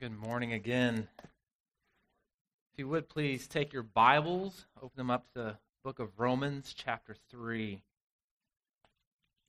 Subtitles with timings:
[0.00, 1.06] Good morning again.
[1.22, 6.74] If you would please take your Bibles, open them up to the book of Romans,
[6.76, 7.80] chapter 3.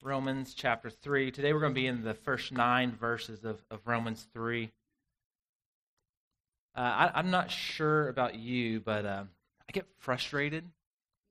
[0.04, 1.32] Romans, chapter 3.
[1.32, 4.70] Today we're going to be in the first nine verses of, of Romans 3.
[6.76, 9.24] Uh, I, am not sure about you, but uh,
[9.68, 10.64] I get frustrated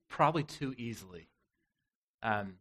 [0.10, 1.30] probably too easily.
[2.22, 2.56] Um,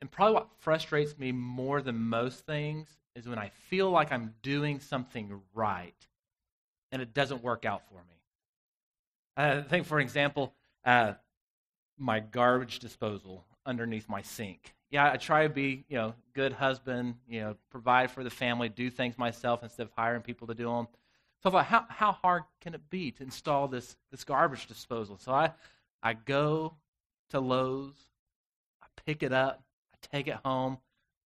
[0.00, 4.34] and probably what frustrates me more than most things is when I feel like I'm
[4.42, 5.94] doing something right
[6.92, 8.16] and it doesn't work out for me.
[9.36, 11.14] I think, for example, uh,
[11.98, 14.74] my garbage disposal underneath my sink.
[14.90, 18.68] Yeah, I try to be, you know, good husband, you know, provide for the family,
[18.68, 20.86] do things myself instead of hiring people to do them.
[21.42, 25.18] So I thought, how, how hard can it be to install this, this garbage disposal?
[25.18, 25.52] So I,
[26.02, 26.74] I go
[27.30, 27.96] to Lowe's,
[28.82, 29.62] I pick it up,
[29.92, 30.78] I take it home.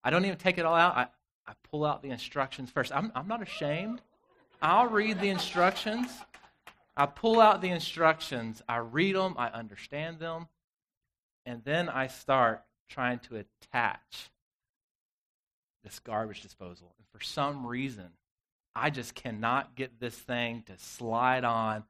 [0.02, 0.96] I don't even take it all out.
[0.96, 1.06] I,
[1.50, 2.92] I pull out the instructions first.
[2.94, 4.00] I'm, I'm not ashamed.
[4.62, 6.08] I'll read the instructions.
[6.96, 8.62] I pull out the instructions.
[8.68, 9.34] I read them.
[9.36, 10.46] I understand them.
[11.44, 14.30] And then I start trying to attach
[15.82, 16.94] this garbage disposal.
[16.98, 18.10] And for some reason,
[18.76, 21.82] I just cannot get this thing to slide on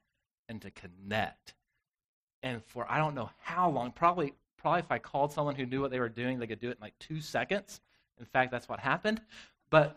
[0.49, 1.53] and to connect.
[2.43, 5.83] And for I don't know how long, probably probably if I called someone who knew
[5.83, 7.83] what they were doing, they could do it in like two seconds.
[8.21, 9.21] In fact, that's what happened.
[9.71, 9.97] But,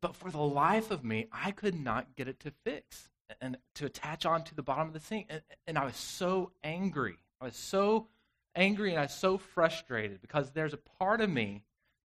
[0.00, 3.08] but for the life of me, I could not get it to fix
[3.40, 5.26] and to attach onto the bottom of the sink.
[5.28, 7.18] And, and I was so angry.
[7.40, 8.06] I was so
[8.54, 11.62] angry and I was so frustrated because there's a part of me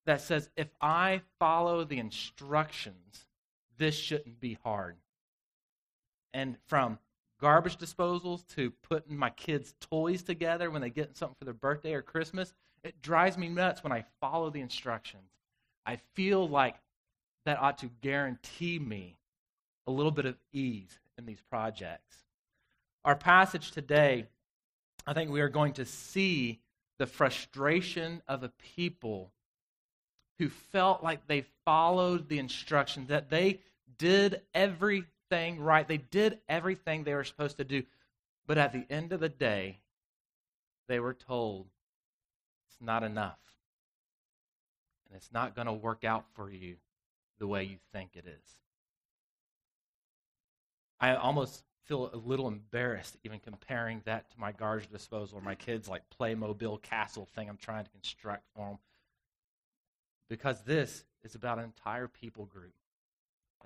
[0.06, 3.27] that says if I follow the instructions,
[3.78, 4.97] this shouldn't be hard.
[6.34, 6.98] And from
[7.41, 11.95] garbage disposals to putting my kids' toys together when they get something for their birthday
[11.95, 12.55] or Christmas,
[12.85, 15.31] it drives me nuts when I follow the instructions.
[15.87, 16.77] I feel like
[17.45, 19.17] that ought to guarantee me
[19.87, 22.17] a little bit of ease in these projects.
[23.05, 24.27] Our passage today,
[25.07, 26.61] I think we are going to see
[26.98, 29.33] the frustration of a people
[30.39, 33.61] who felt like they followed the instructions, that they
[33.98, 35.87] did everything right.
[35.87, 37.83] They did everything they were supposed to do.
[38.47, 39.79] But at the end of the day,
[40.89, 41.67] they were told
[42.83, 43.39] not enough
[45.13, 46.77] and it's not going to work out for you
[47.39, 48.57] the way you think it is.
[50.98, 55.55] I almost feel a little embarrassed even comparing that to my garbage disposal or my
[55.55, 58.79] kids' like Playmobil castle thing I'm trying to construct for them.
[60.31, 62.73] Because this is about an entire people group,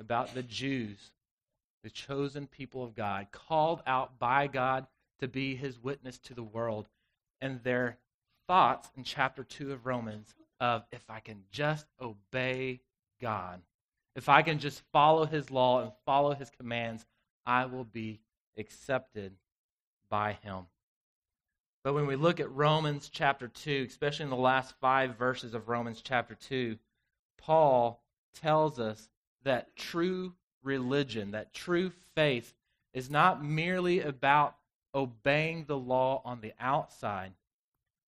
[0.01, 1.13] about the Jews,
[1.85, 4.87] the chosen people of God, called out by God
[5.21, 6.89] to be his witness to the world,
[7.41, 7.99] and their
[8.47, 12.81] thoughts in chapter 2 of Romans of if I can just obey
[13.21, 13.61] God,
[14.15, 17.05] if I can just follow his law and follow his commands,
[17.45, 18.21] I will be
[18.57, 19.33] accepted
[20.09, 20.67] by him.
[21.85, 25.69] But when we look at Romans chapter 2, especially in the last five verses of
[25.69, 26.77] Romans chapter 2,
[27.39, 28.03] Paul
[28.35, 29.09] tells us
[29.45, 30.35] that true
[30.65, 32.55] religion, that true faith,
[32.93, 34.57] is not merely about
[34.95, 37.33] obeying the law on the outside,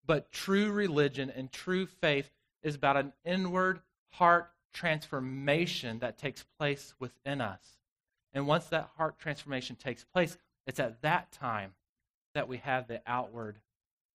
[0.09, 2.31] but true religion and true faith
[2.63, 3.79] is about an inward
[4.15, 7.61] heart transformation that takes place within us.
[8.33, 11.75] And once that heart transformation takes place, it's at that time
[12.35, 13.59] that we have the outward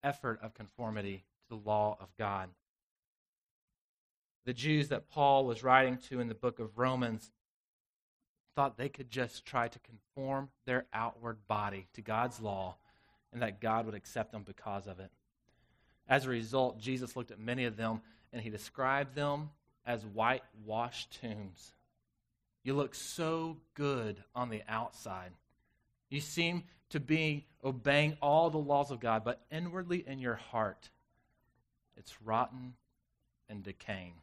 [0.04, 2.50] effort of conformity to the law of God.
[4.46, 7.32] The Jews that Paul was writing to in the book of Romans
[8.56, 12.78] thought they could just try to conform their outward body to God's law
[13.32, 15.12] and that God would accept them because of it.
[16.08, 19.50] As a result, Jesus looked at many of them and he described them
[19.86, 21.74] as whitewashed tombs.
[22.64, 25.32] You look so good on the outside.
[26.10, 30.90] You seem to be obeying all the laws of God, but inwardly in your heart,
[31.98, 32.74] it's rotten
[33.50, 34.14] and decaying.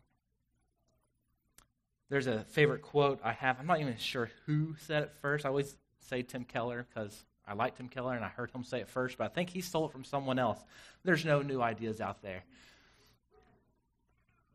[2.09, 3.59] There's a favorite quote I have.
[3.59, 5.45] I'm not even sure who said it first.
[5.45, 8.79] I always say Tim Keller because I liked Tim Keller and I heard him say
[8.79, 10.63] it first, but I think he stole it from someone else.
[11.03, 12.45] There's no new ideas out there.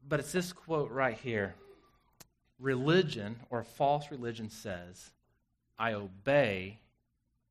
[0.07, 1.55] But it's this quote right here
[2.57, 5.11] Religion or false religion says,
[5.77, 6.79] I obey,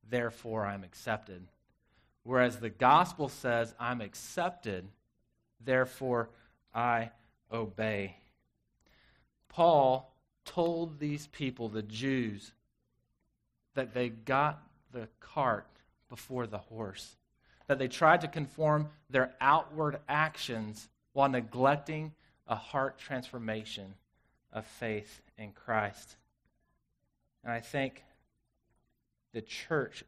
[0.09, 1.45] therefore I'm accepted.
[2.23, 4.87] Whereas the gospel says, I'm accepted,
[5.63, 6.31] therefore
[6.73, 7.11] I
[7.53, 8.15] obey.
[9.47, 10.11] Paul
[10.43, 12.51] told these people, the Jews,
[13.75, 14.64] that they got
[14.95, 15.67] the cart
[16.09, 17.17] before the horse,
[17.67, 22.13] that they tried to conform their outward actions while neglecting
[22.47, 23.95] a heart transformation
[24.51, 26.15] of faith in Christ.
[27.43, 28.03] And I think
[29.33, 30.03] the church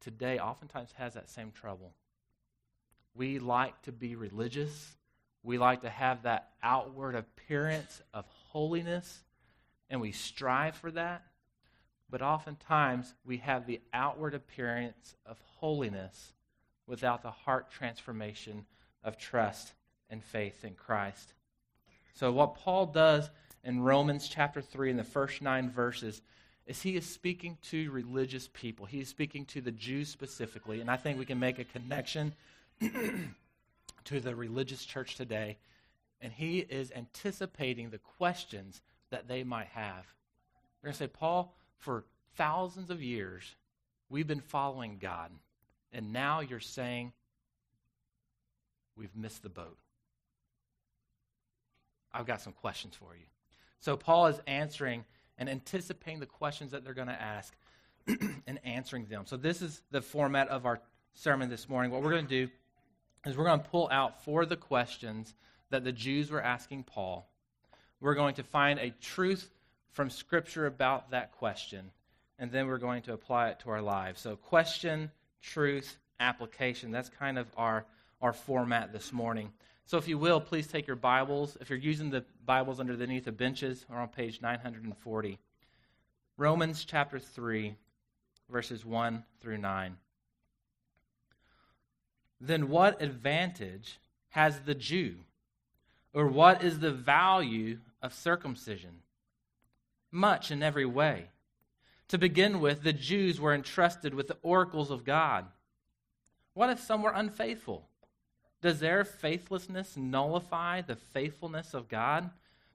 [0.00, 1.94] today oftentimes has that same trouble.
[3.14, 4.96] We like to be religious.
[5.42, 9.22] We like to have that outward appearance of holiness,
[9.88, 11.22] and we strive for that.
[12.14, 16.32] But oftentimes, we have the outward appearance of holiness
[16.86, 18.66] without the heart transformation
[19.02, 19.72] of trust
[20.08, 21.32] and faith in Christ.
[22.14, 23.30] So, what Paul does
[23.64, 26.22] in Romans chapter 3, in the first nine verses,
[26.66, 28.86] is he is speaking to religious people.
[28.86, 30.80] He is speaking to the Jews specifically.
[30.80, 32.32] And I think we can make a connection
[32.80, 35.58] to the religious church today.
[36.20, 40.06] And he is anticipating the questions that they might have.
[40.80, 42.04] We're going to say, Paul, for
[42.36, 43.54] thousands of years,
[44.08, 45.30] we've been following God.
[45.92, 47.12] And now you're saying
[48.96, 49.78] we've missed the boat.
[52.12, 53.26] I've got some questions for you.
[53.80, 55.04] So Paul is answering
[55.36, 57.54] and anticipating the questions that they're going to ask
[58.06, 59.24] and answering them.
[59.26, 60.80] So this is the format of our
[61.12, 61.90] sermon this morning.
[61.92, 62.52] What we're going to do
[63.26, 65.34] is we're going to pull out four of the questions
[65.70, 67.28] that the Jews were asking Paul.
[68.00, 69.50] We're going to find a truth
[69.94, 71.90] from Scripture about that question,
[72.38, 74.20] and then we're going to apply it to our lives.
[74.20, 75.10] So, question,
[75.40, 76.90] truth, application.
[76.90, 77.86] That's kind of our,
[78.20, 79.52] our format this morning.
[79.86, 81.56] So, if you will, please take your Bibles.
[81.60, 85.38] If you're using the Bibles underneath the benches, or on page 940.
[86.36, 87.76] Romans chapter 3,
[88.50, 89.96] verses 1 through 9.
[92.40, 94.00] Then what advantage
[94.30, 95.14] has the Jew?
[96.12, 99.03] Or what is the value of circumcision?
[100.14, 101.26] Much in every way.
[102.06, 105.46] To begin with, the Jews were entrusted with the oracles of God.
[106.52, 107.88] What if some were unfaithful?
[108.62, 112.30] Does their faithlessness nullify the faithfulness of God?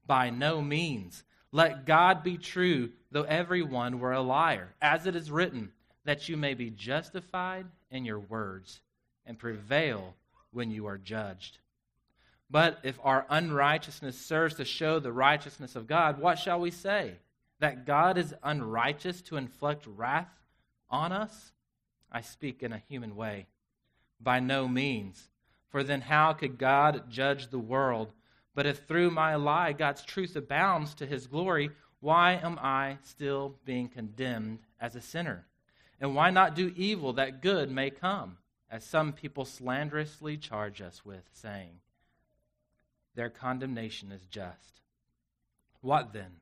[0.06, 1.24] By no means.
[1.54, 5.72] Let God be true, though everyone were a liar, as it is written,
[6.04, 8.82] that you may be justified in your words
[9.26, 10.14] and prevail
[10.52, 11.60] when you are judged.
[12.50, 17.14] But if our unrighteousness serves to show the righteousness of God, what shall we say?
[17.60, 20.32] That God is unrighteous to inflict wrath
[20.90, 21.52] on us?
[22.12, 23.48] I speak in a human way.
[24.20, 25.30] By no means.
[25.70, 28.14] For then how could God judge the world?
[28.56, 31.70] But if through my lie God's truth abounds to his glory,
[32.00, 35.46] why am I still being condemned as a sinner?
[36.02, 38.38] And why not do evil that good may come?
[38.70, 41.80] as some people slanderously charge us with, saying,
[43.16, 44.82] Their condemnation is just.
[45.82, 46.42] What then?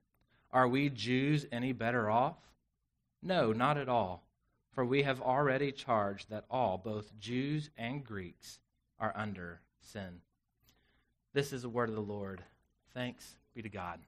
[0.51, 2.38] Are we Jews any better off?
[3.21, 4.23] No, not at all.
[4.73, 8.59] For we have already charged that all, both Jews and Greeks,
[8.99, 10.21] are under sin.
[11.33, 12.44] This is the word of the Lord.
[12.94, 13.99] Thanks be to God.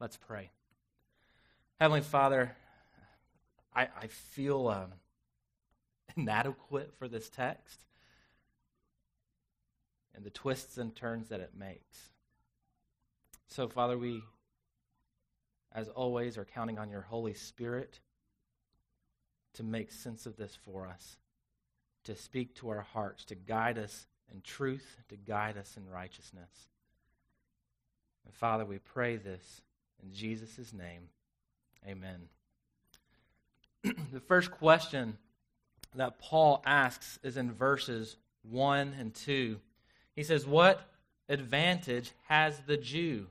[0.00, 0.50] Let's pray.
[1.80, 2.56] Heavenly Father,
[3.74, 4.68] I, I feel.
[4.68, 4.92] Um,
[6.16, 7.84] inadequate for this text
[10.14, 12.10] and the twists and turns that it makes.
[13.48, 14.22] So, Father, we,
[15.76, 18.00] as always, are counting on your Holy Spirit
[19.52, 21.18] to make sense of this for us,
[22.04, 26.68] to speak to our hearts, to guide us in truth, to guide us in righteousness.
[28.24, 29.60] And Father, we pray this
[30.02, 31.08] in Jesus' name.
[31.86, 32.22] Amen.
[34.12, 35.18] the first question
[35.94, 38.16] that Paul asks is in verses
[38.50, 39.60] 1 and 2.
[40.14, 40.80] He says, What
[41.28, 43.26] advantage has the Jew?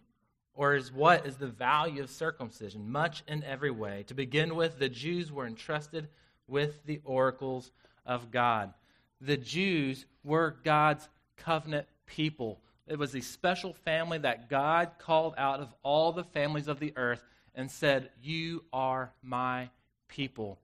[0.56, 2.90] Or is what is the value of circumcision?
[2.90, 4.04] Much in every way.
[4.08, 6.08] To begin with, the Jews were entrusted
[6.48, 7.72] with the oracles
[8.06, 8.74] of God.
[9.20, 12.62] The Jews were God's covenant people.
[12.88, 16.94] It was a special family that God called out of all the families of the
[16.96, 19.70] earth and said, You are my
[20.08, 20.60] people.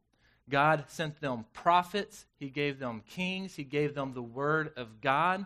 [0.50, 5.46] God sent them prophets, He gave them kings, He gave them the word of God.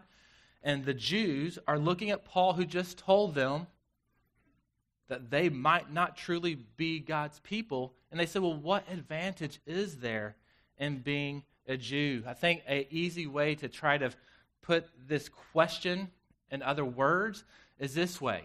[0.64, 3.68] And the Jews are looking at Paul, who just told them
[5.08, 7.94] that they might not truly be God's people.
[8.12, 10.36] And they said, Well, what advantage is there
[10.78, 12.24] in being a Jew?
[12.28, 14.12] I think an easy way to try to
[14.62, 16.10] put this question
[16.52, 17.44] in other words
[17.80, 18.44] is this way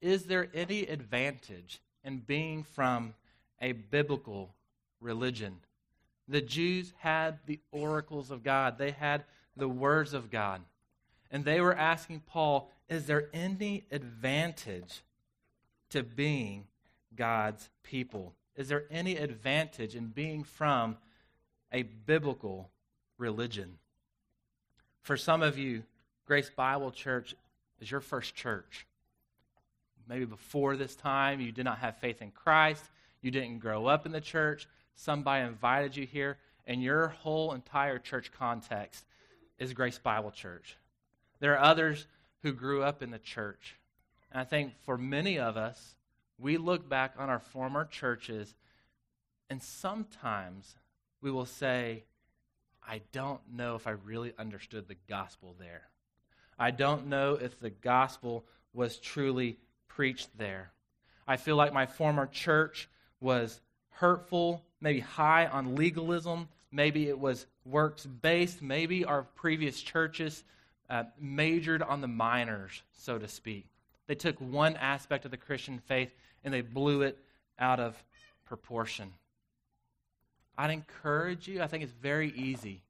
[0.00, 3.14] Is there any advantage in being from
[3.60, 4.54] a biblical
[5.00, 5.58] religion?
[6.28, 9.24] The Jews had the oracles of God, they had
[9.56, 10.62] the words of God.
[11.30, 15.02] And they were asking Paul, is there any advantage
[15.92, 16.66] to being
[17.14, 18.34] God's people?
[18.56, 20.96] Is there any advantage in being from
[21.72, 22.70] a biblical
[23.18, 23.78] religion?
[25.02, 25.84] For some of you,
[26.26, 27.34] Grace Bible Church
[27.80, 28.86] is your first church.
[30.08, 32.84] Maybe before this time, you did not have faith in Christ.
[33.20, 34.68] You didn't grow up in the church.
[34.94, 39.04] Somebody invited you here, and your whole entire church context
[39.58, 40.76] is Grace Bible Church.
[41.40, 42.06] There are others
[42.42, 43.76] who grew up in the church.
[44.32, 45.94] And I think for many of us,
[46.38, 48.54] we look back on our former churches,
[49.50, 50.74] and sometimes
[51.20, 52.04] we will say,
[52.86, 55.82] I don't know if I really understood the gospel there.
[56.58, 60.72] I don't know if the gospel was truly preached there.
[61.28, 62.88] I feel like my former church
[63.20, 63.60] was
[63.90, 70.42] hurtful, maybe high on legalism, maybe it was works based, maybe our previous churches
[70.88, 73.66] uh, majored on the minors, so to speak.
[74.06, 77.18] They took one aspect of the Christian faith and they blew it
[77.58, 78.02] out of
[78.44, 79.12] proportion.
[80.58, 82.82] I'd encourage you, I think it's very easy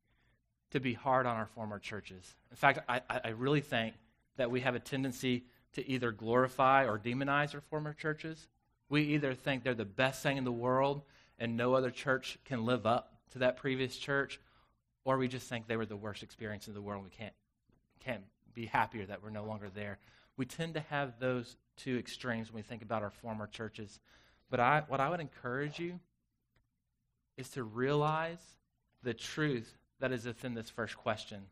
[0.70, 2.34] to be hard on our former churches.
[2.50, 3.94] In fact, I, I really think
[4.36, 8.48] that we have a tendency to either glorify or demonize our former churches.
[8.88, 11.02] We either think they're the best thing in the world
[11.38, 14.40] and no other church can live up to that previous church,
[15.04, 17.04] or we just think they were the worst experience in the world.
[17.04, 17.32] We can't,
[18.00, 18.22] can't
[18.54, 19.98] be happier that we're no longer there.
[20.42, 24.00] We tend to have those two extremes when we think about our former churches.
[24.50, 26.00] But I, what I would encourage you
[27.36, 28.40] is to realize
[29.04, 31.44] the truth that is within this first question.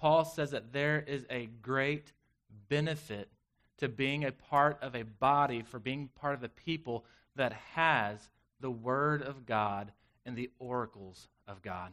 [0.00, 2.12] Paul says that there is a great
[2.68, 3.28] benefit
[3.76, 7.04] to being a part of a body, for being part of a people
[7.36, 9.92] that has the Word of God
[10.26, 11.92] and the oracles of God.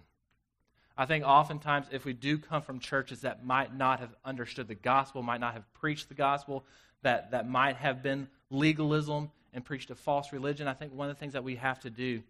[0.97, 4.75] I think oftentimes, if we do come from churches that might not have understood the
[4.75, 6.63] gospel, might not have preached the gospel,
[7.01, 11.15] that, that might have been legalism and preached a false religion, I think one of
[11.15, 12.23] the things that we have to do,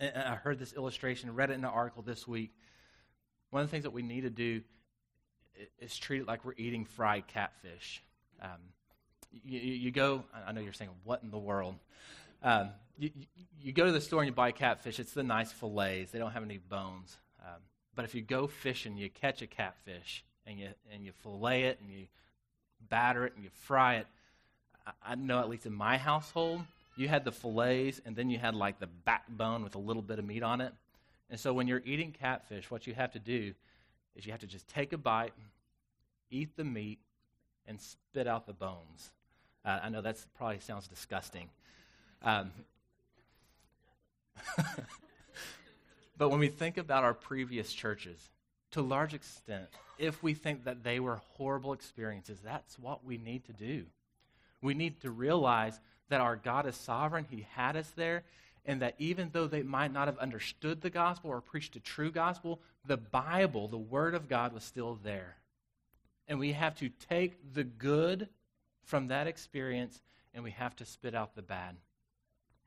[0.00, 2.52] and I heard this illustration, read it in an article this week.
[3.50, 4.62] One of the things that we need to do
[5.78, 8.02] is treat it like we're eating fried catfish.
[8.42, 8.50] Um,
[9.44, 11.76] you, you, go, I know you're saying, what in the world?
[12.42, 13.10] Um, you,
[13.60, 14.98] you, go to the store and you buy catfish.
[14.98, 16.12] It's the nice fillets.
[16.12, 17.16] They don't have any bones.
[17.42, 17.60] Um,
[17.94, 21.78] but if you go fishing, you catch a catfish and you, and you fillet it
[21.80, 22.06] and you
[22.88, 24.06] batter it and you fry it.
[24.86, 26.62] I, I know, at least in my household,
[26.96, 30.18] you had the fillets and then you had like the backbone with a little bit
[30.18, 30.72] of meat on it.
[31.30, 33.54] And so when you're eating catfish, what you have to do
[34.14, 35.32] is you have to just take a bite,
[36.30, 36.98] eat the meat,
[37.66, 39.10] and spit out the bones.
[39.64, 41.48] Uh, I know that probably sounds disgusting.
[42.22, 42.52] Um,
[46.16, 48.30] but when we think about our previous churches,
[48.72, 49.66] to a large extent,
[49.98, 53.84] if we think that they were horrible experiences, that's what we need to do.
[54.60, 55.78] We need to realize
[56.08, 58.24] that our God is sovereign, He had us there,
[58.64, 62.10] and that even though they might not have understood the gospel or preached a true
[62.10, 65.36] gospel, the Bible, the Word of God, was still there.
[66.28, 68.28] And we have to take the good
[68.84, 70.00] from that experience
[70.32, 71.76] and we have to spit out the bad.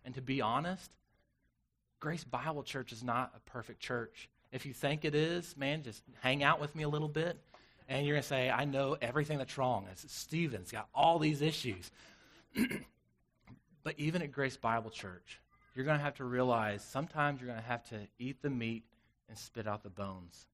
[0.05, 0.91] And to be honest,
[1.99, 4.29] Grace Bible Church is not a perfect church.
[4.51, 7.37] If you think it is, man, just hang out with me a little bit,
[7.89, 9.87] and you're going to say, I know everything that's wrong.
[9.91, 11.91] It's Stephen's got all these issues.
[13.83, 15.39] but even at Grace Bible Church,
[15.73, 18.83] you're going to have to realize sometimes you're going to have to eat the meat
[19.29, 20.47] and spit out the bones.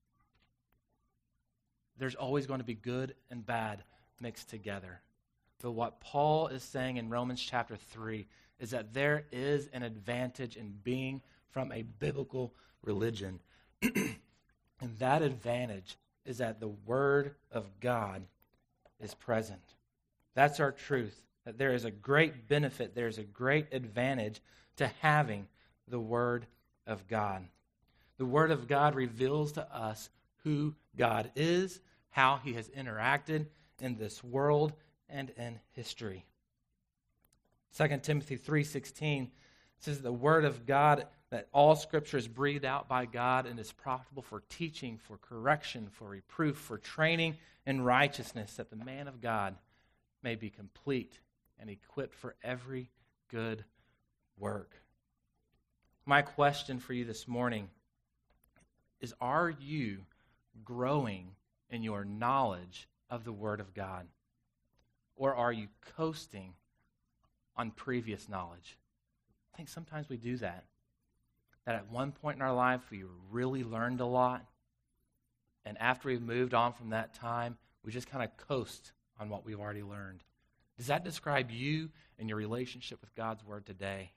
[1.97, 3.83] There's always going to be good and bad
[4.19, 5.01] mixed together.
[5.61, 8.27] But what Paul is saying in Romans chapter 3
[8.59, 13.39] is that there is an advantage in being from a biblical religion.
[13.81, 18.23] and that advantage is that the Word of God
[18.99, 19.61] is present.
[20.33, 21.19] That's our truth.
[21.45, 24.41] That there is a great benefit, there is a great advantage
[24.77, 25.47] to having
[25.87, 26.45] the Word
[26.87, 27.45] of God.
[28.17, 30.09] The Word of God reveals to us
[30.43, 31.81] who God is,
[32.11, 33.47] how He has interacted
[33.81, 34.73] in this world
[35.09, 36.25] and in history.
[37.77, 39.31] 2 Timothy 3:16
[39.77, 43.71] says the word of God that all scripture is breathed out by God and is
[43.71, 49.19] profitable for teaching, for correction, for reproof, for training in righteousness that the man of
[49.19, 49.55] God
[50.21, 51.19] may be complete
[51.59, 52.91] and equipped for every
[53.29, 53.65] good
[54.37, 54.75] work.
[56.05, 57.69] My question for you this morning
[59.01, 60.05] is Are you
[60.63, 61.31] growing
[61.71, 64.07] in your knowledge of the Word of God?
[65.15, 66.53] Or are you coasting
[67.55, 68.77] on previous knowledge?
[69.53, 70.65] I think sometimes we do that.
[71.65, 74.45] That at one point in our life, we really learned a lot.
[75.65, 79.45] And after we've moved on from that time, we just kind of coast on what
[79.45, 80.23] we've already learned.
[80.77, 84.11] Does that describe you and your relationship with God's Word today?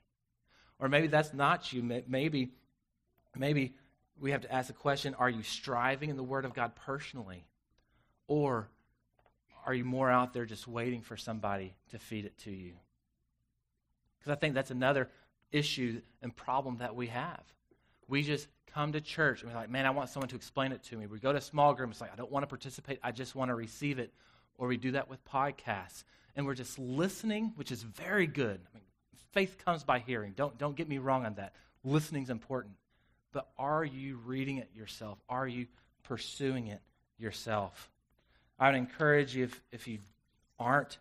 [0.79, 1.83] Or maybe that's not you.
[1.83, 2.51] Maybe,
[3.35, 3.73] maybe
[4.19, 7.45] we have to ask the question are you striving in the Word of God personally?
[8.27, 8.67] Or
[9.65, 12.73] are you more out there just waiting for somebody to feed it to you?
[14.27, 15.09] Because I think that's another
[15.53, 17.41] issue and problem that we have.
[18.09, 20.83] We just come to church and we're like, man, I want someone to explain it
[20.85, 21.07] to me.
[21.07, 23.35] We go to small group, and it's like, I don't want to participate, I just
[23.35, 24.11] want to receive it.
[24.57, 26.03] Or we do that with podcasts.
[26.35, 28.59] And we're just listening, which is very good.
[28.59, 28.83] I mean,
[29.31, 30.33] faith comes by hearing.
[30.35, 31.53] Don't, don't get me wrong on that.
[31.85, 32.73] Listening's important.
[33.31, 35.19] But are you reading it yourself?
[35.29, 35.67] Are you
[36.03, 36.81] pursuing it
[37.17, 37.89] yourself?
[38.59, 39.99] I would encourage you, if, if you
[40.59, 40.97] aren't,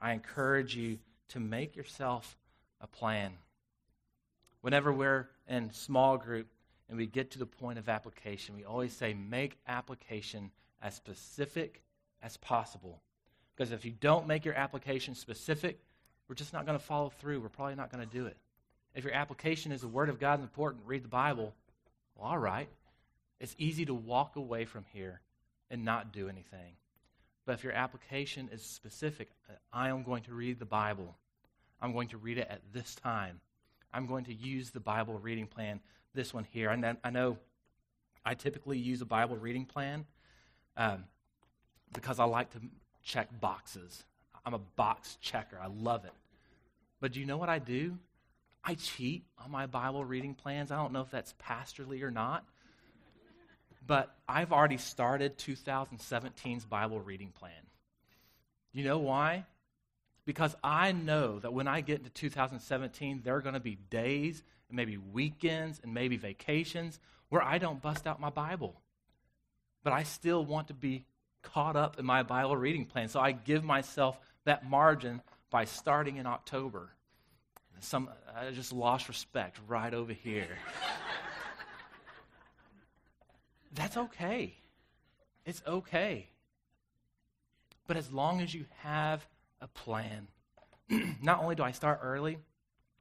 [0.00, 2.36] I encourage you to make yourself
[2.80, 3.32] a plan.
[4.60, 6.46] Whenever we're in small group
[6.88, 10.50] and we get to the point of application, we always say make application
[10.82, 11.82] as specific
[12.22, 13.00] as possible.
[13.54, 15.78] Because if you don't make your application specific,
[16.28, 17.40] we're just not going to follow through.
[17.40, 18.36] We're probably not going to do it.
[18.94, 21.54] If your application is the Word of God and important, read the Bible,
[22.16, 22.68] well, all right.
[23.40, 25.20] It's easy to walk away from here
[25.70, 26.76] and not do anything.
[27.44, 29.30] But if your application is specific,
[29.72, 31.16] I am going to read the Bible.
[31.84, 33.40] I'm going to read it at this time.
[33.92, 35.80] I'm going to use the Bible reading plan,
[36.14, 36.70] this one here.
[36.70, 37.36] And I know
[38.24, 40.06] I typically use a Bible reading plan
[40.78, 41.04] um,
[41.92, 42.58] because I like to
[43.02, 44.02] check boxes.
[44.46, 45.58] I'm a box checker.
[45.62, 46.14] I love it.
[47.02, 47.98] But do you know what I do?
[48.64, 50.72] I cheat on my Bible reading plans.
[50.72, 52.46] I don't know if that's pastorly or not.
[53.86, 57.52] But I've already started 2017's Bible reading plan.
[58.72, 59.44] You know why?
[60.24, 64.42] Because I know that when I get into 2017, there are going to be days
[64.68, 68.80] and maybe weekends and maybe vacations where I don't bust out my Bible.
[69.82, 71.04] But I still want to be
[71.42, 73.08] caught up in my Bible reading plan.
[73.08, 76.90] So I give myself that margin by starting in October.
[77.80, 80.48] Some, I just lost respect right over here.
[83.74, 84.54] That's okay.
[85.44, 86.28] It's okay.
[87.86, 89.26] But as long as you have
[89.64, 90.28] a plan,
[91.22, 92.38] not only do I start early,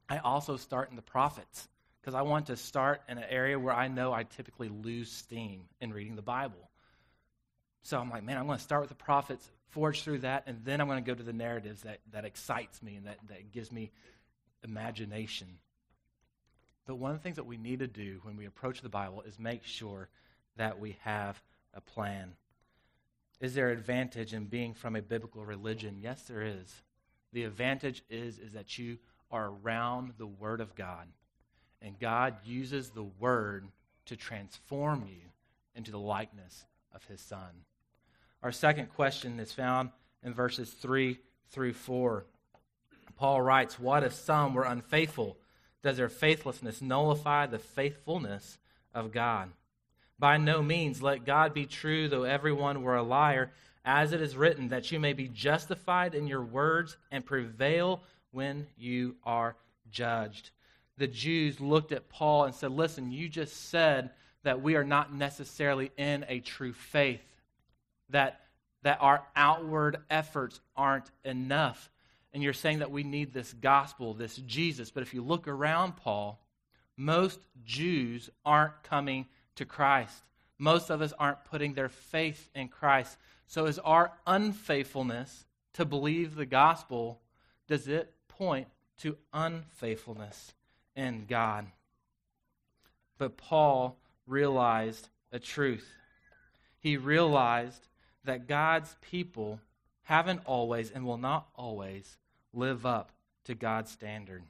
[0.10, 1.68] I also start in the prophets
[2.02, 5.66] because I want to start in an area where I know I typically lose steam
[5.80, 6.70] in reading the Bible.
[7.84, 10.64] So I'm like, man, I'm going to start with the prophets, forge through that, and
[10.64, 13.52] then I'm going to go to the narratives that, that excites me and that, that
[13.52, 13.92] gives me
[14.64, 15.48] imagination.
[16.86, 19.22] But one of the things that we need to do when we approach the Bible
[19.22, 20.08] is make sure
[20.56, 21.42] that we have
[21.74, 22.34] a plan.
[23.40, 25.98] Is there advantage in being from a biblical religion?
[26.02, 26.82] Yes, there is.
[27.34, 28.98] The advantage is, is that you
[29.32, 31.08] are around the Word of God.
[31.82, 33.68] And God uses the Word
[34.06, 35.22] to transform you
[35.76, 37.50] into the likeness of His Son.
[38.42, 39.90] Our second question is found
[40.24, 41.18] in verses 3
[41.50, 42.26] through 4.
[43.16, 45.38] Paul writes, What if some were unfaithful?
[45.82, 48.58] Does their faithlessness nullify the faithfulness
[48.94, 49.50] of God?
[50.24, 53.52] By no means let God be true, though everyone were a liar,
[53.84, 58.68] as it is written, that you may be justified in your words and prevail when
[58.78, 59.58] you are
[59.92, 60.52] judged.
[60.98, 64.12] The Jews looked at Paul and said, Listen, you just said
[64.44, 67.20] that we are not necessarily in a true faith,
[68.08, 68.40] that,
[68.84, 71.92] that our outward efforts aren't enough.
[72.32, 74.90] And you're saying that we need this gospel, this Jesus.
[74.90, 76.40] But if you look around, Paul,
[76.96, 80.24] most Jews aren't coming to Christ.
[80.58, 83.18] Most of us aren't putting their faith in Christ.
[83.48, 87.20] So, is our unfaithfulness to believe the gospel,
[87.68, 88.68] does it point
[89.00, 90.54] to unfaithfulness
[90.96, 91.68] in God?
[93.18, 95.90] But Paul realized a truth.
[96.80, 97.88] He realized
[98.24, 99.60] that God's people
[100.04, 102.18] haven't always and will not always
[102.54, 103.12] live up
[103.46, 104.44] to God's standard.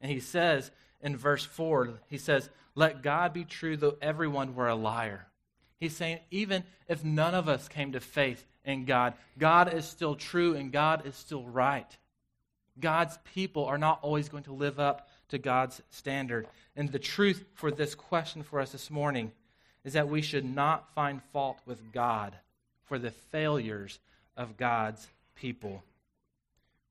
[0.00, 0.70] And he says
[1.02, 5.26] in verse 4, he says, Let God be true, though everyone were a liar.
[5.82, 10.14] He's saying, even if none of us came to faith in God, God is still
[10.14, 11.96] true and God is still right.
[12.78, 16.46] God's people are not always going to live up to God's standard.
[16.76, 19.32] And the truth for this question for us this morning
[19.84, 22.36] is that we should not find fault with God
[22.84, 23.98] for the failures
[24.36, 25.82] of God's people.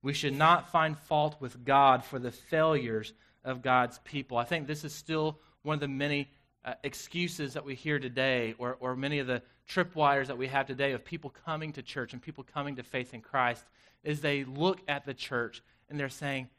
[0.03, 3.13] We should not find fault with God for the failures
[3.43, 4.37] of God's people.
[4.37, 6.29] I think this is still one of the many
[6.63, 10.67] uh, excuses that we hear today, or, or many of the tripwires that we have
[10.67, 13.63] today of people coming to church and people coming to faith in Christ,
[14.03, 16.49] is they look at the church and they're saying,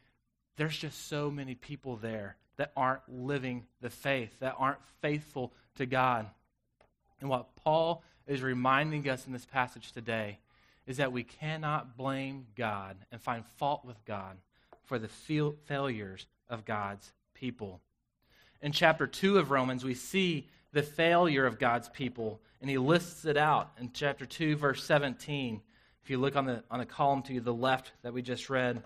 [0.57, 5.87] there's just so many people there that aren't living the faith, that aren't faithful to
[5.87, 6.27] God.
[7.21, 10.39] And what Paul is reminding us in this passage today
[10.87, 14.37] is that we cannot blame God and find fault with God
[14.85, 17.81] for the failures of God's people.
[18.61, 23.25] In chapter 2 of Romans, we see the failure of God's people, and he lists
[23.25, 25.61] it out in chapter 2, verse 17.
[26.05, 28.83] If you look on the, on the column to the left that we just read,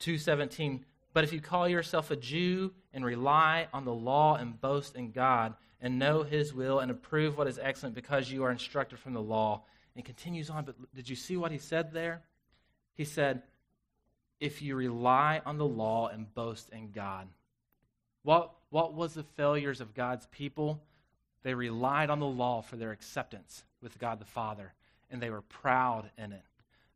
[0.00, 4.96] 217, But if you call yourself a Jew and rely on the law and boast
[4.96, 8.98] in God and know his will and approve what is excellent because you are instructed
[8.98, 9.62] from the law,
[9.96, 12.22] and continues on, but did you see what he said there?
[12.94, 13.42] He said,
[14.40, 17.28] if you rely on the law and boast in God.
[18.22, 20.80] What, what was the failures of God's people?
[21.42, 24.72] They relied on the law for their acceptance with God the Father,
[25.10, 26.42] and they were proud in it.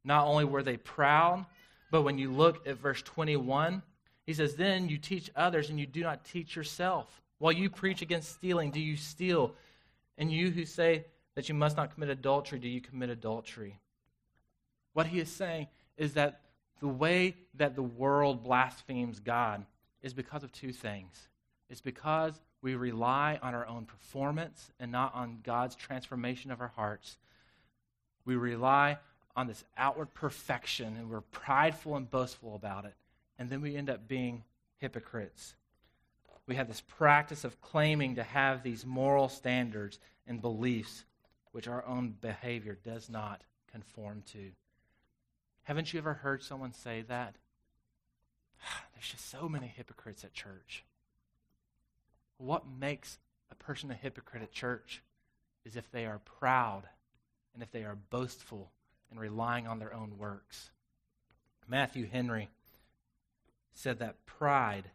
[0.05, 1.47] Not only were they proud,
[1.91, 3.83] but when you look at verse 21,
[4.27, 7.23] he says, Then you teach others and you do not teach yourself.
[7.39, 9.55] While you preach against stealing, do you steal?
[10.19, 11.05] And you who say
[11.35, 13.79] that you must not commit adultery, do you commit adultery?
[14.93, 16.41] What he is saying is that
[16.85, 19.64] the way that the world blasphemes God
[20.03, 21.31] is because of two things.
[21.70, 26.73] It's because we rely on our own performance and not on God's transformation of our
[26.77, 27.16] hearts.
[28.27, 28.99] We rely
[29.35, 32.97] on this outward perfection and we're prideful and boastful about it
[33.38, 34.44] and then we end up being
[34.77, 35.55] hypocrites.
[36.47, 41.07] We have this practice of claiming to have these moral standards and beliefs
[41.53, 43.40] which our own behavior does not
[43.73, 44.51] conform to.
[45.64, 47.37] Haven't you ever heard someone say that?
[48.94, 50.85] There's just so many hypocrites at church.
[52.38, 53.18] What makes
[53.50, 55.03] a person a hypocrite at church
[55.64, 56.83] is if they are proud
[57.55, 58.70] and if they are boastful
[59.11, 60.70] and relying on their own works.
[61.68, 62.48] Matthew Henry
[63.72, 64.90] said that pride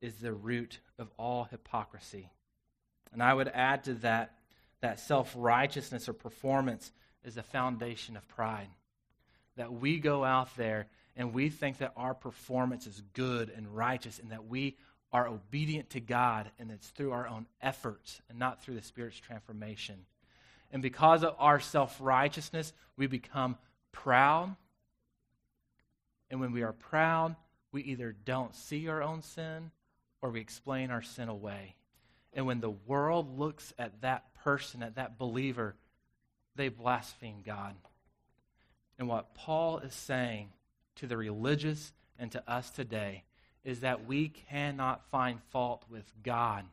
[0.00, 2.30] is the root of all hypocrisy.
[3.12, 4.32] And I would add to that
[4.80, 6.92] that self righteousness or performance
[7.24, 8.68] is the foundation of pride.
[9.56, 10.86] That we go out there
[11.16, 14.76] and we think that our performance is good and righteous and that we
[15.12, 19.20] are obedient to God and it's through our own efforts and not through the Spirit's
[19.20, 20.06] transformation.
[20.72, 23.56] And because of our self righteousness, we become
[23.92, 24.56] proud.
[26.30, 27.36] And when we are proud,
[27.70, 29.70] we either don't see our own sin
[30.20, 31.76] or we explain our sin away.
[32.32, 35.76] And when the world looks at that person, at that believer,
[36.56, 37.74] they blaspheme God.
[38.98, 40.50] And what Paul is saying
[40.96, 43.24] to the religious and to us today
[43.64, 46.64] is that we cannot find fault with God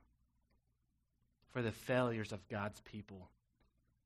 [1.51, 3.29] for the failures of God's people.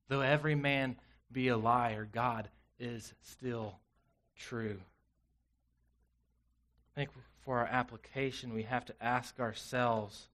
[0.08, 0.96] Though every man
[1.30, 2.48] be a liar, God
[2.78, 3.78] is still
[4.36, 4.78] true.
[6.94, 7.10] I think
[7.44, 10.28] for our application, we have to ask ourselves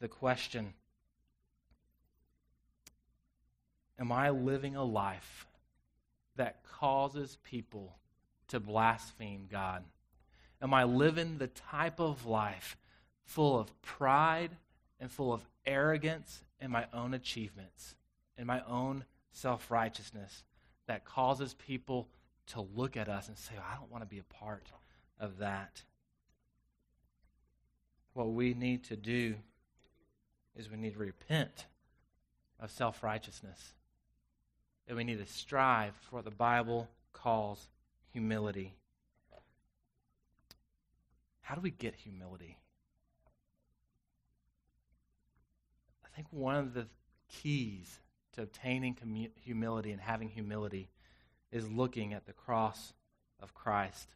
[0.00, 0.74] the question
[3.98, 5.46] Am I living a life
[6.36, 7.96] that causes people
[8.48, 9.84] to blaspheme God?
[10.60, 12.76] Am I living the type of life
[13.24, 14.50] full of pride
[15.00, 17.96] and full of arrogance in my own achievements,
[18.38, 20.44] in my own self righteousness,
[20.86, 22.08] that causes people
[22.48, 24.70] to look at us and say, I don't want to be a part
[25.18, 25.82] of that?
[28.14, 29.34] what we need to do
[30.56, 31.66] is we need to repent
[32.60, 33.74] of self righteousness.
[34.88, 37.68] And we need to strive for what the Bible calls
[38.12, 38.74] humility.
[41.40, 42.58] How do we get humility?
[46.04, 46.86] I think one of the
[47.28, 48.00] keys
[48.32, 48.96] to obtaining
[49.36, 50.88] humility and having humility
[51.50, 52.92] is looking at the cross
[53.40, 54.08] of Christ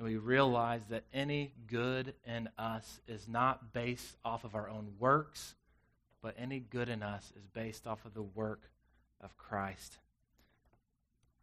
[0.00, 4.94] and we realize that any good in us is not based off of our own
[4.98, 5.54] works,
[6.22, 8.70] but any good in us is based off of the work
[9.20, 9.98] of Christ.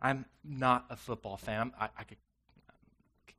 [0.01, 1.71] I'm not a football fan.
[1.79, 2.17] I, I could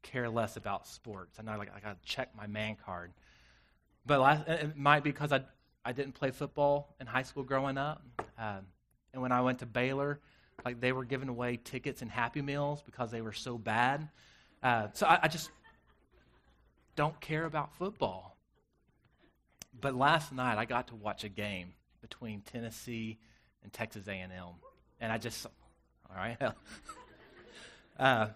[0.03, 1.39] care less about sports.
[1.39, 3.13] I know like, I got to check my man card.
[4.07, 5.43] But last, it might be because I,
[5.85, 8.03] I didn't play football in high school growing up.
[8.39, 8.67] Um,
[9.13, 10.21] and when I went to Baylor,
[10.65, 14.09] like they were giving away tickets and Happy Meals because they were so bad.
[14.63, 15.51] Uh, so I, I just
[16.97, 18.37] don't care about football.
[19.81, 23.19] But last night I got to watch a game between Tennessee
[23.69, 24.31] and Texas A&M,
[24.99, 25.45] and I just,
[26.09, 26.39] all right,
[27.99, 28.29] uh,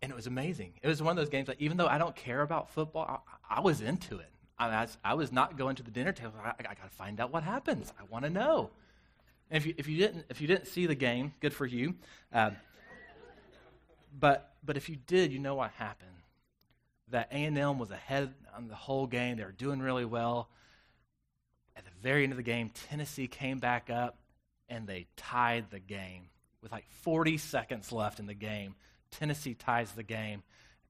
[0.00, 0.72] and it was amazing.
[0.82, 3.58] It was one of those games that even though I don't care about football, I,
[3.58, 4.30] I was into it.
[4.58, 6.32] I, I, was, not going to the dinner table.
[6.42, 7.92] I, I got to find out what happens.
[7.98, 8.70] I want to know.
[9.50, 11.94] And if you, if you didn't if you didn't see the game, good for you.
[12.32, 12.50] Uh,
[14.18, 16.10] but, but if you did, you know what happened.
[17.10, 19.36] That A&M was ahead on the whole game.
[19.36, 20.48] They were doing really well.
[22.02, 24.18] Very end of the game, Tennessee came back up
[24.68, 26.28] and they tied the game
[26.62, 28.74] with like 40 seconds left in the game.
[29.10, 30.42] Tennessee ties the game.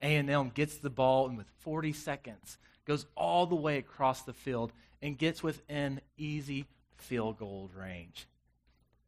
[0.02, 4.72] A&M gets the ball and with 40 seconds goes all the way across the field
[5.02, 6.64] and gets within easy
[6.96, 8.26] field goal range.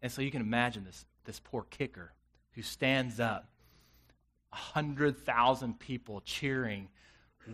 [0.02, 2.12] And so you can imagine this, this poor kicker
[2.52, 3.48] who stands up
[4.50, 6.88] 100,000 people cheering,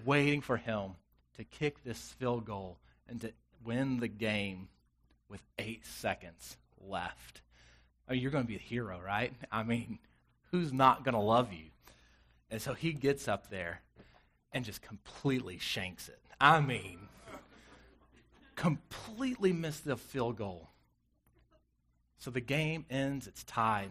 [0.05, 0.93] waiting for him
[1.37, 2.79] to kick this field goal
[3.09, 3.33] and to
[3.67, 4.69] win the game
[5.29, 7.43] with eight seconds left.
[8.09, 9.35] I mean, you're going to be a hero, right?
[9.51, 9.99] I mean,
[10.51, 11.67] who's not going to love you?
[12.51, 13.81] And so he gets up there
[14.53, 16.21] and just completely shanks it.
[16.41, 16.99] I mean,
[18.55, 20.69] completely missed the field goal.
[22.19, 23.91] So the game ends, it's tied.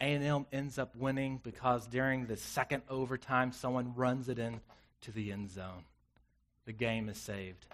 [0.00, 4.60] A&M ends up winning because during the second overtime, someone runs it in
[5.02, 5.84] to the end zone.
[6.66, 7.66] The game is saved.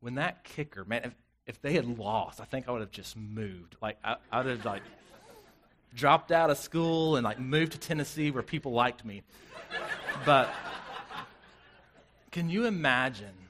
[0.00, 1.14] When that kicker, man, if,
[1.46, 3.76] if they had lost, I think I would have just moved.
[3.82, 4.82] Like I, I would have like
[5.94, 9.22] dropped out of school and like moved to Tennessee where people liked me.
[10.24, 10.52] But
[12.30, 13.48] can you imagine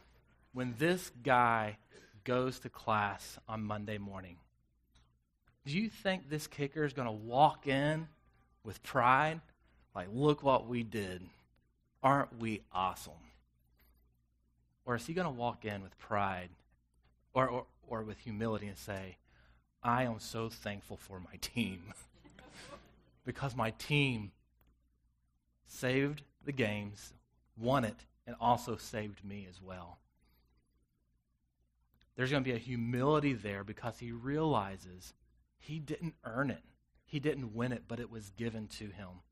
[0.53, 1.77] when this guy
[2.25, 4.37] goes to class on Monday morning?
[5.67, 8.09] Do you think this kicker is going to walk in
[8.65, 9.41] with pride?
[9.95, 11.23] Like, look what we did.
[12.03, 13.13] Aren't we awesome?
[14.90, 16.48] Or is he going to walk in with pride
[17.33, 19.18] or, or, or with humility and say,
[19.85, 21.94] I am so thankful for my team
[23.24, 24.33] because my team
[25.64, 27.12] saved the games,
[27.57, 29.98] won it, and also saved me as well.
[32.16, 35.14] There's going to be a humility there because he realizes
[35.61, 36.64] he didn't earn it.
[37.07, 39.22] He didn't win it, but it was given to him.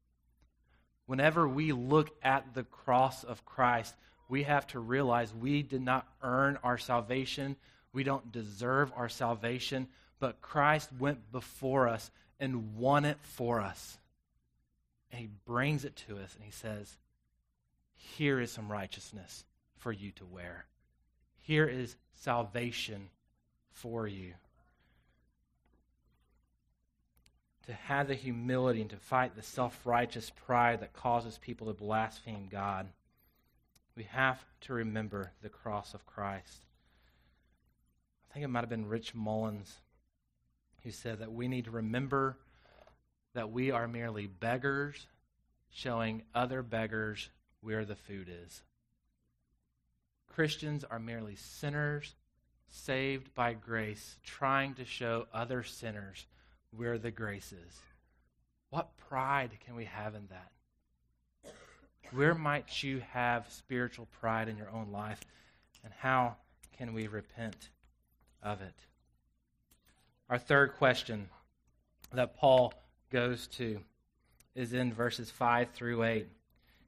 [1.06, 3.96] Whenever we look at the cross of Christ,
[4.28, 7.56] we have to realize we did not earn our salvation.
[7.92, 9.88] We don't deserve our salvation,
[10.20, 13.98] but Christ went before us and won it for us.
[15.10, 16.98] And he brings it to us and he says,
[17.94, 19.44] Here is some righteousness
[19.78, 20.66] for you to wear.
[21.38, 23.08] Here is salvation
[23.72, 24.34] for you.
[27.66, 31.72] To have the humility and to fight the self righteous pride that causes people to
[31.72, 32.88] blaspheme God,
[33.98, 36.64] we have to remember the cross of Christ.
[38.30, 39.74] I think it might have been Rich Mullins
[40.84, 42.38] who said that we need to remember
[43.34, 45.08] that we are merely beggars
[45.70, 47.28] showing other beggars
[47.60, 48.62] where the food is.
[50.28, 52.14] Christians are merely sinners
[52.68, 56.24] saved by grace, trying to show other sinners
[56.70, 57.80] where the grace is.
[58.70, 60.52] What pride can we have in that?
[62.12, 65.20] Where might you have spiritual pride in your own life?
[65.84, 66.36] And how
[66.76, 67.70] can we repent
[68.42, 68.74] of it?
[70.30, 71.28] Our third question
[72.12, 72.72] that Paul
[73.10, 73.80] goes to
[74.54, 76.26] is in verses 5 through 8.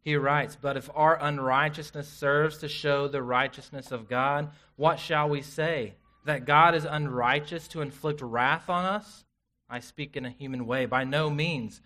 [0.03, 5.29] He writes, But if our unrighteousness serves to show the righteousness of God, what shall
[5.29, 5.95] we say?
[6.25, 9.25] That God is unrighteous to inflict wrath on us?
[9.69, 10.87] I speak in a human way.
[10.87, 11.81] By no means.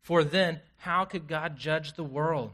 [0.00, 2.52] For then, how could God judge the world?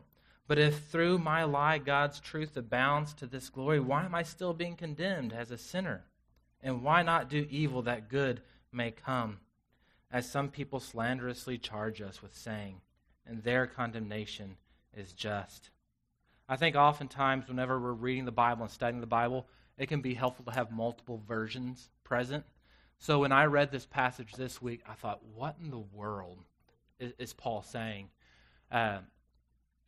[0.49, 4.55] But if through my lie God's truth abounds to this glory, why am I still
[4.55, 6.05] being condemned as a sinner?
[6.63, 9.39] And why not do evil that good may come?
[10.11, 12.81] As some people slanderously charge us with saying,
[13.27, 14.57] and their condemnation
[14.97, 15.71] is just.
[16.49, 20.15] I think oftentimes, whenever we're reading the Bible and studying the Bible, it can be
[20.15, 22.45] helpful to have multiple versions present.
[22.99, 26.39] So when I read this passage this week, I thought, what in the world
[27.01, 28.09] is, is Paul saying?
[28.71, 28.99] Uh,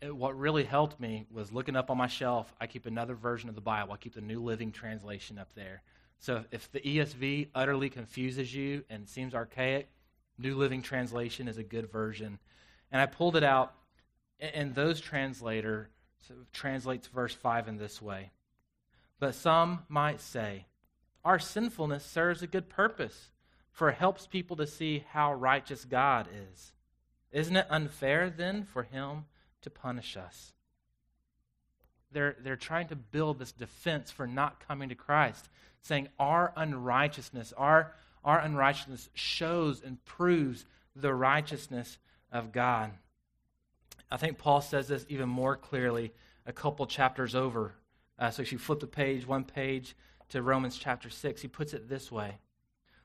[0.01, 2.53] it, what really helped me was looking up on my shelf.
[2.61, 3.93] I keep another version of the Bible.
[3.93, 5.83] I keep the New Living Translation up there.
[6.21, 9.89] So if the ESV utterly confuses you and seems archaic,
[10.39, 12.39] New Living Translation is a good version.
[12.91, 13.75] And I pulled it out,
[14.41, 15.91] and those translator
[16.27, 18.31] so translates verse 5 in this way.
[19.21, 20.67] But some might say,
[21.25, 23.31] Our sinfulness serves a good purpose,
[23.73, 26.73] for it helps people to see how righteous God is.
[27.31, 29.25] Isn't it unfair then for him
[29.63, 30.53] to punish us?
[32.13, 35.49] They're, they're trying to build this defense for not coming to Christ
[35.83, 37.95] saying our unrighteousness, our,
[38.25, 40.65] our unrighteousness shows and proves
[40.97, 41.99] the righteousness
[42.33, 42.91] of God.
[44.11, 46.13] I think Paul says this even more clearly
[46.47, 47.75] a couple chapters over.
[48.19, 49.95] Uh, so if you flip the page, one page
[50.31, 52.39] to Romans chapter 6, he puts it this way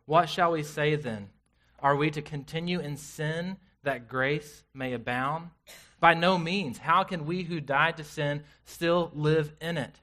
[0.05, 1.29] What shall we say then?
[1.79, 5.49] Are we to continue in sin that grace may abound?
[6.03, 6.79] By no means.
[6.79, 10.01] How can we who died to sin still live in it?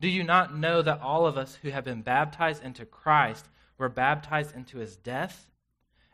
[0.00, 3.88] Do you not know that all of us who have been baptized into Christ were
[3.88, 5.48] baptized into his death?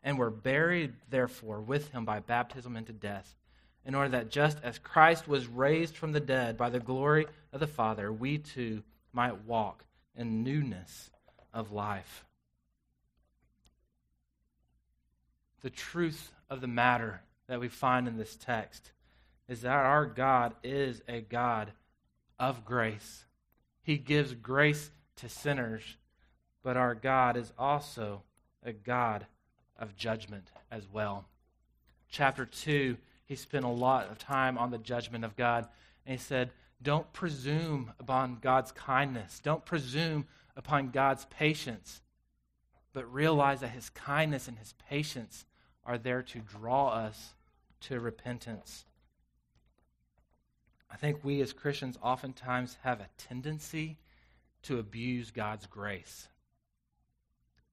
[0.02, 3.36] And were buried, therefore, with him by baptism into death,
[3.84, 7.60] in order that just as Christ was raised from the dead by the glory of
[7.60, 9.84] the Father, we too might walk
[10.16, 11.10] in newness
[11.52, 12.24] of life.
[15.60, 18.90] The truth of the matter that we find in this text
[19.48, 21.72] is that our God is a God
[22.38, 23.24] of grace.
[23.82, 25.96] He gives grace to sinners,
[26.62, 28.22] but our God is also
[28.62, 29.26] a God
[29.78, 31.26] of judgment as well.
[32.10, 35.66] Chapter 2, he spent a lot of time on the judgment of God,
[36.06, 36.50] and he said,
[36.82, 42.02] Don't presume upon God's kindness, don't presume upon God's patience,
[42.92, 45.46] but realize that his kindness and his patience
[45.84, 47.34] are there to draw us
[47.80, 48.84] to repentance.
[50.90, 53.98] I think we as Christians oftentimes have a tendency
[54.62, 56.28] to abuse God's grace.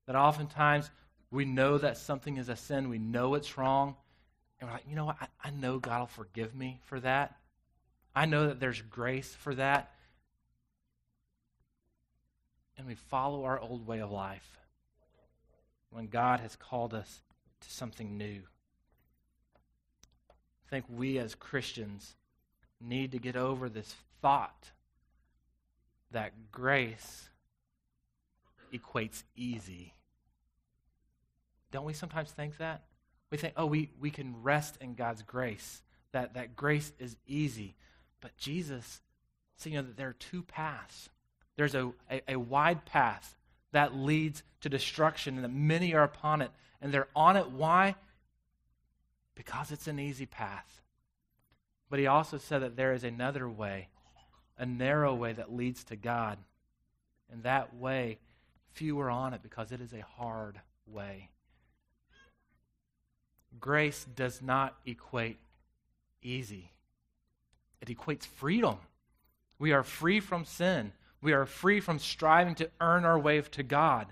[0.05, 0.91] That oftentimes
[1.31, 3.95] we know that something is a sin, we know it's wrong,
[4.59, 5.17] and we're like, you know what?
[5.19, 7.35] I, I know God will forgive me for that.
[8.15, 9.91] I know that there's grace for that.
[12.77, 14.59] And we follow our old way of life
[15.89, 17.21] when God has called us
[17.61, 18.41] to something new.
[20.29, 22.15] I think we as Christians
[22.81, 24.71] need to get over this thought
[26.11, 27.29] that grace
[28.73, 29.93] equates easy.
[31.71, 32.83] Don't we sometimes think that?
[33.31, 37.75] We think, oh, we, we can rest in God's grace, that, that grace is easy.
[38.21, 39.01] But Jesus
[39.57, 41.09] said, you know, that there are two paths.
[41.57, 43.35] There's a, a, a wide path
[43.71, 47.51] that leads to destruction, and that many are upon it, and they're on it.
[47.51, 47.95] Why?
[49.35, 50.81] Because it's an easy path.
[51.95, 53.87] But he also said that there is another way,
[54.57, 56.37] a narrow way that leads to God.
[57.31, 58.17] And that way,
[58.73, 61.29] few are on it because it is a hard way.
[63.61, 65.37] Grace does not equate
[66.21, 66.73] easy,
[67.79, 68.75] it equates freedom.
[69.57, 70.91] We are free from sin.
[71.21, 74.07] We are free from striving to earn our way to God.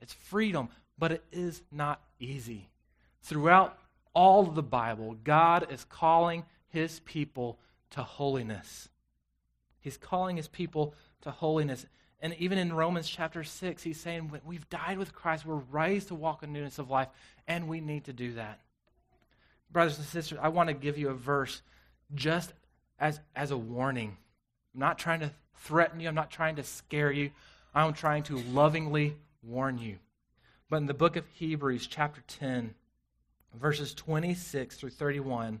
[0.00, 2.68] It's freedom, but it is not easy.
[3.22, 3.76] Throughout
[4.14, 7.58] all of the Bible, God is calling his people
[7.90, 8.88] to holiness.
[9.80, 11.86] He's calling his people to holiness.
[12.20, 16.14] And even in Romans chapter 6, he's saying, We've died with Christ, we're raised to
[16.14, 17.08] walk in newness of life,
[17.46, 18.60] and we need to do that.
[19.70, 21.62] Brothers and sisters, I want to give you a verse
[22.14, 22.52] just
[22.98, 24.16] as, as a warning.
[24.74, 27.30] I'm not trying to threaten you, I'm not trying to scare you,
[27.74, 29.96] I'm trying to lovingly warn you.
[30.70, 32.74] But in the book of Hebrews, chapter 10,
[33.54, 35.60] verses 26 through 31,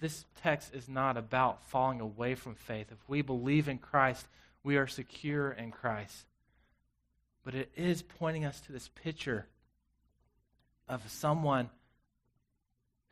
[0.00, 2.88] this text is not about falling away from faith.
[2.90, 4.26] If we believe in Christ,
[4.62, 6.26] we are secure in Christ.
[7.44, 9.46] But it is pointing us to this picture
[10.88, 11.70] of someone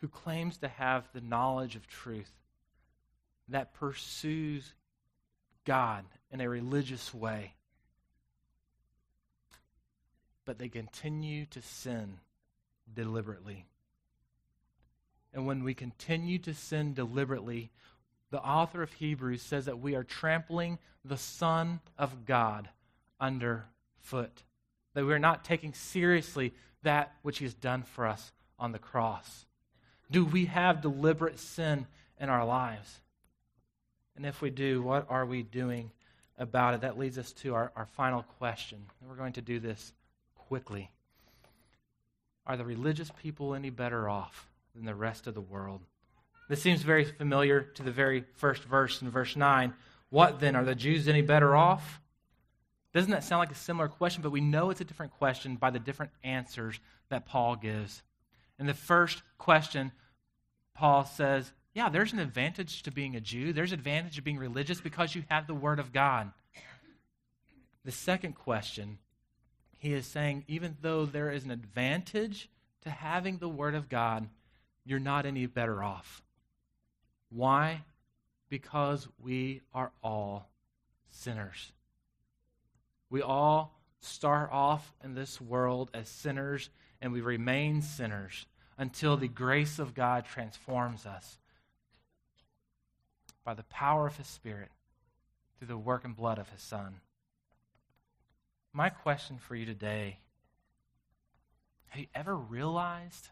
[0.01, 2.33] who claims to have the knowledge of truth,
[3.49, 4.75] that pursues
[5.65, 7.55] God in a religious way,
[10.45, 12.19] but they continue to sin
[12.93, 13.65] deliberately.
[15.35, 17.71] And when we continue to sin deliberately,
[18.31, 22.69] the author of Hebrews says that we are trampling the Son of God
[23.21, 24.43] underfoot.
[24.95, 26.53] That we are not taking seriously
[26.83, 29.47] that which He has done for us on the cross.
[30.11, 31.87] Do we have deliberate sin
[32.21, 33.01] in our lives?
[34.17, 35.91] And if we do, what are we doing
[36.39, 36.83] about it?
[36.83, 38.79] That leads us to our, our final question.
[39.01, 39.95] And we're going to do this
[40.49, 40.91] quickly.
[42.47, 45.83] Are the religious people any better off than the rest of the world.
[46.49, 49.73] This seems very familiar to the very first verse in verse 9.
[50.11, 50.57] What then?
[50.57, 52.01] Are the Jews any better off?
[52.93, 54.23] Doesn't that sound like a similar question?
[54.23, 58.03] But we know it's a different question by the different answers that Paul gives.
[58.59, 59.93] In the first question,
[60.75, 63.53] Paul says, Yeah, there's an advantage to being a Jew.
[63.53, 66.33] There's an advantage of being religious because you have the Word of God.
[67.85, 68.99] The second question,
[69.79, 72.49] he is saying, even though there is an advantage
[72.83, 74.29] to having the Word of God,
[74.85, 76.23] you're not any better off.
[77.31, 77.83] Why?
[78.49, 80.49] Because we are all
[81.11, 81.73] sinners.
[83.11, 86.71] We all start off in this world as sinners
[87.01, 88.47] and we remain sinners
[88.79, 91.39] until the grace of God transforms us
[93.45, 94.71] by the power of His Spirit
[95.59, 96.97] through the work and blood of His Son.
[98.73, 100.19] My question for you today
[101.89, 103.29] have you ever realized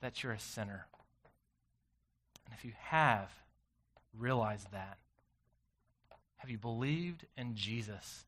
[0.00, 0.86] that you're a sinner?
[2.46, 3.30] And if you have
[4.16, 4.98] realized that,
[6.36, 8.24] have you believed in Jesus?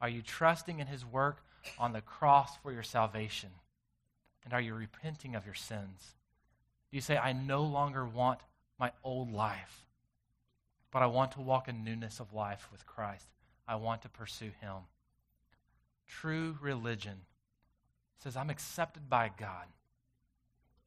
[0.00, 1.42] Are you trusting in his work
[1.78, 3.50] on the cross for your salvation?
[4.44, 6.14] And are you repenting of your sins?
[6.90, 8.40] Do you say, I no longer want
[8.78, 9.86] my old life,
[10.90, 13.26] but I want to walk in newness of life with Christ?
[13.66, 14.88] I want to pursue him.
[16.06, 17.22] True religion
[18.18, 19.66] says, I'm accepted by God.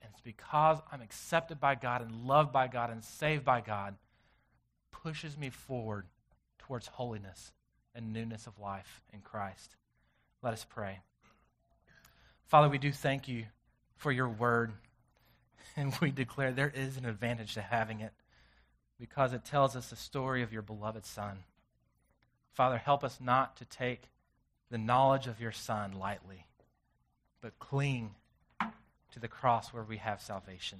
[0.01, 3.95] And it's because I'm accepted by God and loved by God and saved by God,
[4.91, 6.05] pushes me forward
[6.59, 7.51] towards holiness
[7.95, 9.75] and newness of life in Christ.
[10.43, 10.99] Let us pray.
[12.47, 13.45] Father, we do thank you
[13.95, 14.73] for your word.
[15.75, 18.11] And we declare there is an advantage to having it
[18.99, 21.43] because it tells us the story of your beloved Son.
[22.51, 24.09] Father, help us not to take
[24.71, 26.47] the knowledge of your Son lightly,
[27.41, 28.15] but cling
[29.17, 30.77] to the cross where we have salvation.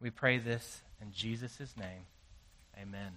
[0.00, 2.06] We pray this in Jesus' name.
[2.80, 3.12] Amen.